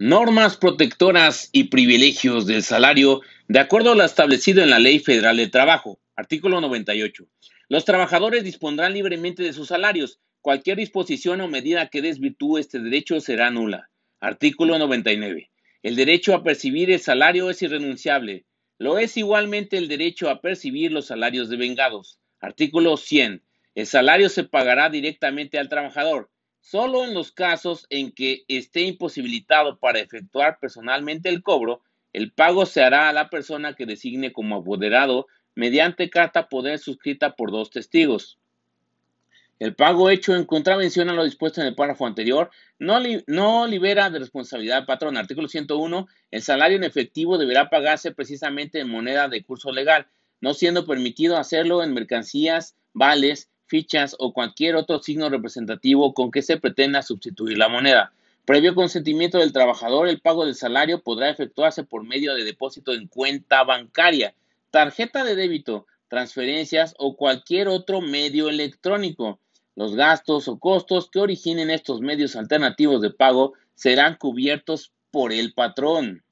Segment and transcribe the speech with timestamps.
[0.00, 5.38] Normas protectoras y privilegios del salario de acuerdo a lo establecido en la Ley Federal
[5.38, 5.98] de Trabajo.
[6.14, 7.26] Artículo 98.
[7.68, 10.20] Los trabajadores dispondrán libremente de sus salarios.
[10.40, 13.90] Cualquier disposición o medida que desvirtúe este derecho será nula.
[14.20, 15.50] Artículo 99.
[15.82, 18.44] El derecho a percibir el salario es irrenunciable.
[18.78, 22.20] Lo es igualmente el derecho a percibir los salarios de vengados.
[22.38, 23.42] Artículo 100.
[23.74, 26.30] El salario se pagará directamente al trabajador.
[26.70, 31.80] Solo en los casos en que esté imposibilitado para efectuar personalmente el cobro,
[32.12, 37.36] el pago se hará a la persona que designe como apoderado mediante carta poder suscrita
[37.36, 38.36] por dos testigos.
[39.58, 44.18] El pago hecho en contravención a lo dispuesto en el párrafo anterior no, libera de
[44.18, 45.16] responsabilidad al patrón.
[45.16, 46.06] Artículo 101.
[46.30, 50.06] El salario en efectivo deberá pagarse precisamente en moneda de curso legal,
[50.42, 56.42] no siendo permitido hacerlo en mercancías, vales, fichas o cualquier otro signo representativo con que
[56.42, 58.12] se pretenda sustituir la moneda.
[58.44, 63.06] Previo consentimiento del trabajador, el pago del salario podrá efectuarse por medio de depósito en
[63.06, 64.34] cuenta bancaria
[64.70, 69.40] tarjeta de débito, transferencias o cualquier otro medio electrónico.
[69.76, 75.52] Los gastos o costos que originen estos medios alternativos de pago serán cubiertos por el
[75.52, 76.22] patrón.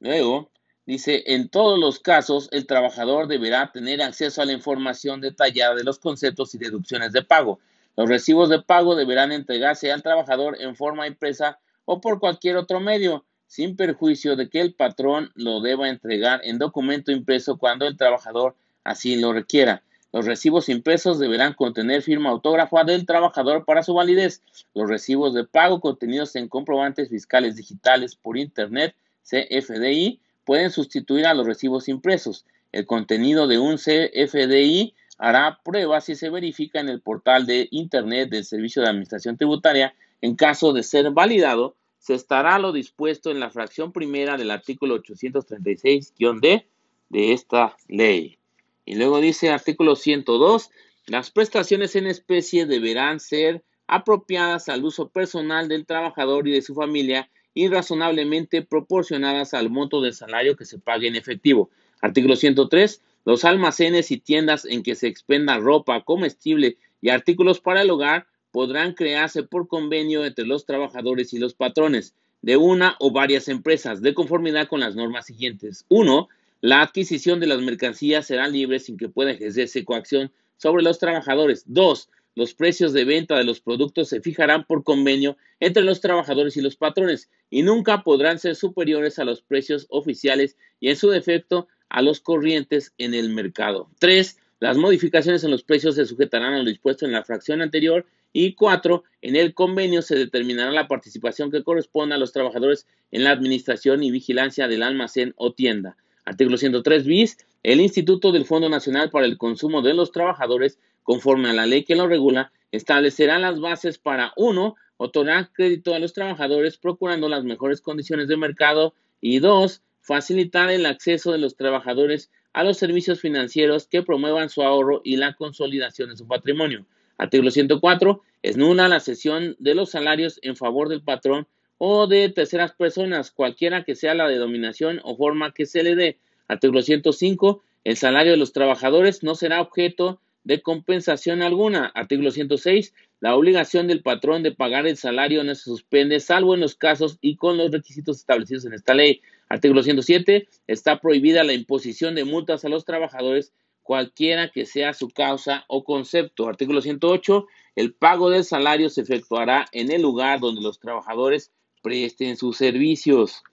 [0.00, 0.49] Luego,
[0.90, 5.84] dice, en todos los casos, el trabajador deberá tener acceso a la información detallada de
[5.84, 7.60] los conceptos y deducciones de pago.
[7.96, 12.80] Los recibos de pago deberán entregarse al trabajador en forma impresa o por cualquier otro
[12.80, 17.96] medio sin perjuicio de que el patrón lo deba entregar en documento impreso cuando el
[17.96, 19.84] trabajador así lo requiera.
[20.12, 24.42] Los recibos impresos deberán contener firma autógrafa del trabajador para su validez.
[24.74, 30.20] Los recibos de pago contenidos en comprobantes fiscales digitales por Internet, CFDI,
[30.50, 32.44] pueden sustituir a los recibos impresos.
[32.72, 38.30] El contenido de un CFDI hará prueba si se verifica en el portal de Internet
[38.30, 43.38] del Servicio de Administración Tributaria en caso de ser validado se estará lo dispuesto en
[43.38, 46.66] la fracción primera del artículo 836-D
[47.10, 48.36] de esta ley.
[48.84, 50.70] Y luego dice artículo 102,
[51.06, 56.74] las prestaciones en especie deberán ser apropiadas al uso personal del trabajador y de su
[56.74, 61.70] familia y razonablemente proporcionadas al monto del salario que se pague en efectivo.
[62.00, 63.02] Artículo 103.
[63.24, 68.26] Los almacenes y tiendas en que se expenda ropa comestible y artículos para el hogar
[68.50, 74.00] podrán crearse por convenio entre los trabajadores y los patrones de una o varias empresas,
[74.00, 75.84] de conformidad con las normas siguientes.
[75.88, 76.28] 1.
[76.62, 81.64] La adquisición de las mercancías será libre sin que pueda ejercerse coacción sobre los trabajadores.
[81.66, 82.08] 2.
[82.34, 86.60] Los precios de venta de los productos se fijarán por convenio entre los trabajadores y
[86.60, 91.68] los patrones y nunca podrán ser superiores a los precios oficiales y en su defecto
[91.88, 93.90] a los corrientes en el mercado.
[93.98, 94.38] 3.
[94.60, 98.54] Las modificaciones en los precios se sujetarán a lo dispuesto en la fracción anterior y
[98.54, 103.32] cuatro, en el convenio se determinará la participación que corresponda a los trabajadores en la
[103.32, 105.96] administración y vigilancia del almacén o tienda.
[106.24, 107.38] Artículo 103 bis.
[107.62, 111.84] El Instituto del Fondo Nacional para el Consumo de los Trabajadores, conforme a la ley
[111.84, 117.42] que lo regula, establecerá las bases para uno, Otorgar crédito a los trabajadores procurando las
[117.42, 123.18] mejores condiciones de mercado y dos, Facilitar el acceso de los trabajadores a los servicios
[123.18, 126.84] financieros que promuevan su ahorro y la consolidación de su patrimonio.
[127.16, 128.22] Artículo 104.
[128.42, 131.46] Es nula la cesión de los salarios en favor del patrón
[131.78, 136.18] o de terceras personas, cualquiera que sea la denominación o forma que se le dé.
[136.50, 137.62] Artículo 105.
[137.84, 141.92] El salario de los trabajadores no será objeto de compensación alguna.
[141.94, 142.92] Artículo 106.
[143.20, 147.18] La obligación del patrón de pagar el salario no se suspende, salvo en los casos
[147.20, 149.20] y con los requisitos establecidos en esta ley.
[149.48, 150.48] Artículo 107.
[150.66, 153.52] Está prohibida la imposición de multas a los trabajadores
[153.84, 156.48] cualquiera que sea su causa o concepto.
[156.48, 157.46] Artículo 108.
[157.76, 163.44] El pago del salario se efectuará en el lugar donde los trabajadores presten sus servicios.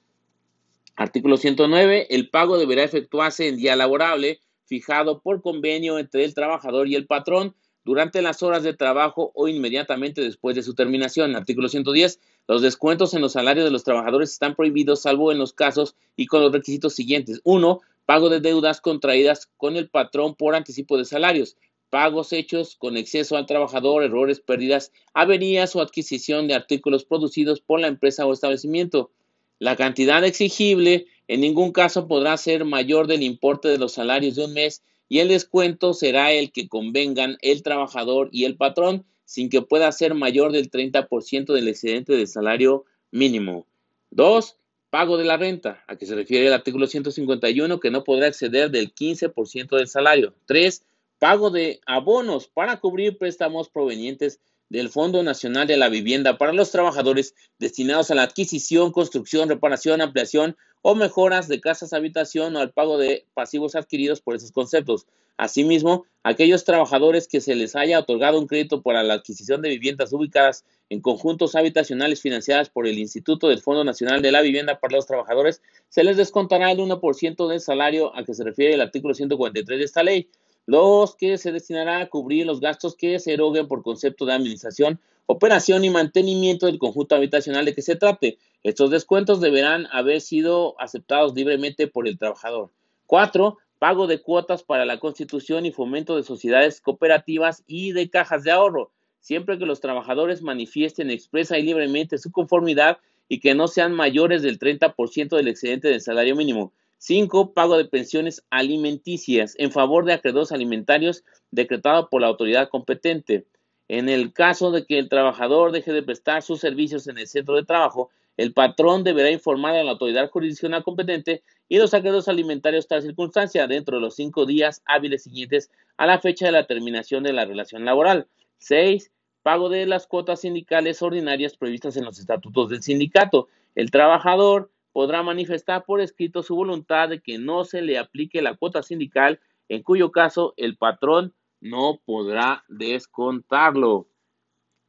[0.98, 2.08] Artículo 109.
[2.10, 7.06] El pago deberá efectuarse en día laborable fijado por convenio entre el trabajador y el
[7.06, 11.36] patrón durante las horas de trabajo o inmediatamente después de su terminación.
[11.36, 12.20] Artículo 110.
[12.48, 16.26] Los descuentos en los salarios de los trabajadores están prohibidos salvo en los casos y
[16.26, 17.42] con los requisitos siguientes.
[17.44, 21.58] 1 pago de deudas contraídas con el patrón por anticipo de salarios,
[21.90, 27.82] pagos hechos con exceso al trabajador, errores, pérdidas, averías o adquisición de artículos producidos por
[27.82, 29.12] la empresa o establecimiento.
[29.60, 34.46] La cantidad exigible en ningún caso podrá ser mayor del importe de los salarios de
[34.46, 39.50] un mes y el descuento será el que convengan el trabajador y el patrón sin
[39.50, 43.66] que pueda ser mayor del 30% del excedente del salario mínimo.
[44.12, 44.58] 2.
[44.90, 48.72] Pago de la renta, a que se refiere el artículo 151, que no podrá exceder
[48.72, 50.34] del 15% del salario.
[50.46, 50.86] 3.
[51.20, 54.40] Pago de abonos para cubrir préstamos provenientes
[54.70, 60.02] del Fondo Nacional de la Vivienda para los trabajadores destinados a la adquisición, construcción, reparación,
[60.02, 65.06] ampliación o mejoras de casas habitación o al pago de pasivos adquiridos por esos conceptos.
[65.38, 70.12] Asimismo, aquellos trabajadores que se les haya otorgado un crédito para la adquisición de viviendas
[70.12, 74.96] ubicadas en conjuntos habitacionales financiadas por el Instituto del Fondo Nacional de la Vivienda para
[74.96, 79.14] los Trabajadores, se les descontará el 1% del salario a que se refiere el artículo
[79.14, 80.28] 143 de esta ley
[80.68, 85.00] los que se destinará a cubrir los gastos que se eroguen por concepto de administración,
[85.26, 88.38] operación y mantenimiento del conjunto habitacional de que se trate.
[88.64, 92.70] Estos descuentos deberán haber sido aceptados libremente por el trabajador.
[93.06, 93.58] 4.
[93.80, 98.52] Pago de cuotas para la constitución y fomento de sociedades cooperativas y de cajas de
[98.52, 98.92] ahorro,
[99.22, 102.98] siempre que los trabajadores manifiesten expresa y libremente su conformidad
[103.30, 106.74] y que no sean mayores del 30% del excedente del salario mínimo.
[107.00, 107.54] 5.
[107.54, 113.46] Pago de pensiones alimenticias en favor de acreedores alimentarios decretado por la autoridad competente.
[113.88, 117.56] En el caso de que el trabajador deje de prestar sus servicios en el centro
[117.56, 122.88] de trabajo, el patrón deberá informar a la autoridad jurisdiccional competente y los acreedores alimentarios
[122.88, 127.24] tal circunstancia dentro de los cinco días hábiles siguientes a la fecha de la terminación
[127.24, 128.28] de la relación laboral.
[128.60, 129.12] 6.
[129.42, 133.48] Pago de las cuotas sindicales ordinarias previstas en los estatutos del sindicato.
[133.74, 138.56] El trabajador podrá manifestar por escrito su voluntad de que no se le aplique la
[138.56, 139.40] cuota sindical,
[139.70, 144.08] en cuyo caso el patrón no podrá descontarlo.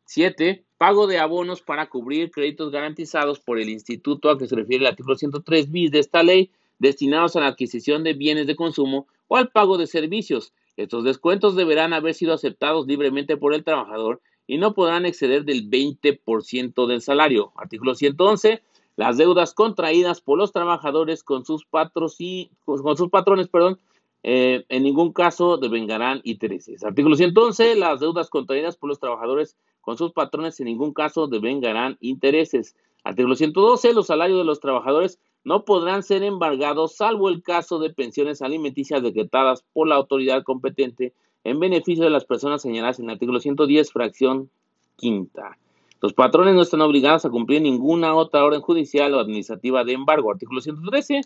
[0.06, 0.64] 7.
[0.78, 4.90] Pago de abonos para cubrir créditos garantizados por el instituto a que se refiere el
[4.90, 9.36] artículo 103 bis de esta ley, destinados a la adquisición de bienes de consumo o
[9.36, 10.54] al pago de servicios.
[10.78, 15.68] Estos descuentos deberán haber sido aceptados libremente por el trabajador y no podrán exceder del
[15.68, 17.52] 20% del salario.
[17.56, 18.62] Artículo 111
[18.98, 23.78] las deudas contraídas por los trabajadores con sus, con sus patrones perdón,
[24.24, 26.82] eh, en ningún caso devengarán intereses.
[26.82, 27.76] Artículo 111.
[27.76, 32.74] Las deudas contraídas por los trabajadores con sus patrones en ningún caso devengarán intereses.
[33.04, 33.92] Artículo 112.
[33.92, 39.00] Los salarios de los trabajadores no podrán ser embargados salvo el caso de pensiones alimenticias
[39.00, 43.92] decretadas por la autoridad competente en beneficio de las personas señaladas en el artículo 110,
[43.92, 44.50] fracción
[44.96, 45.56] quinta.
[46.00, 50.30] Los patrones no están obligados a cumplir ninguna otra orden judicial o administrativa de embargo.
[50.30, 51.22] Artículo 113.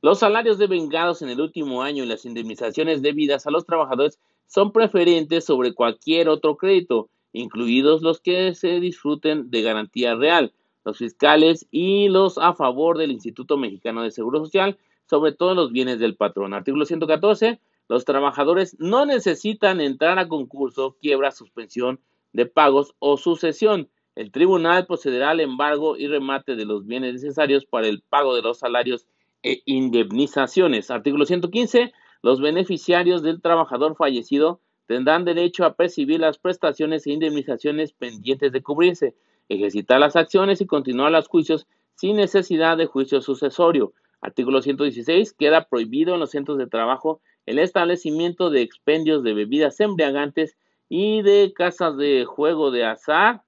[0.00, 4.70] Los salarios devengados en el último año y las indemnizaciones debidas a los trabajadores son
[4.70, 10.52] preferentes sobre cualquier otro crédito, incluidos los que se disfruten de garantía real,
[10.84, 15.72] los fiscales y los a favor del Instituto Mexicano de Seguro Social, sobre todo los
[15.72, 16.54] bienes del patrón.
[16.54, 17.60] Artículo 114.
[17.88, 21.98] Los trabajadores no necesitan entrar a concurso, quiebra, suspensión
[22.32, 27.64] de pagos o sucesión el tribunal procederá al embargo y remate de los bienes necesarios
[27.64, 29.06] para el pago de los salarios
[29.42, 30.90] e indemnizaciones.
[30.90, 31.92] Artículo 115.
[32.22, 38.62] Los beneficiarios del trabajador fallecido tendrán derecho a percibir las prestaciones e indemnizaciones pendientes de
[38.62, 39.14] cubrirse,
[39.48, 43.94] ejercitar las acciones y continuar los juicios sin necesidad de juicio sucesorio.
[44.20, 45.32] Artículo 116.
[45.32, 50.56] Queda prohibido en los centros de trabajo el establecimiento de expendios de bebidas embriagantes
[50.88, 53.42] y de casas de juego de azar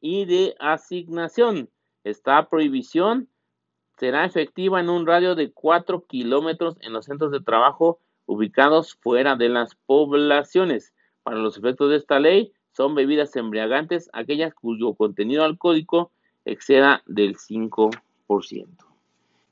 [0.00, 1.68] y de asignación.
[2.04, 3.28] Esta prohibición
[3.98, 9.36] será efectiva en un radio de 4 kilómetros en los centros de trabajo ubicados fuera
[9.36, 10.92] de las poblaciones.
[11.22, 16.10] Para los efectos de esta ley, son bebidas embriagantes aquellas cuyo contenido alcohólico
[16.44, 17.90] exceda del 5%.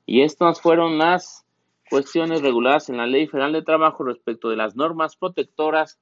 [0.05, 1.45] Y estas fueron las
[1.89, 5.99] cuestiones reguladas en la Ley Federal de Trabajo respecto de las normas protectoras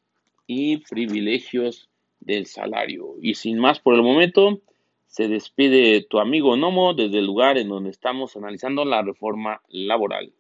[0.48, 1.90] y privilegios
[2.26, 3.16] del salario.
[3.22, 4.62] Y sin más por el momento,
[5.08, 10.34] se despide tu amigo Nomo desde el lugar en donde estamos analizando la reforma laboral.